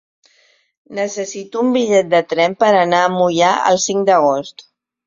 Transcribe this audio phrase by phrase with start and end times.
[0.99, 4.69] Necessito un bitllet de tren per anar a Moià el cinc d'agost.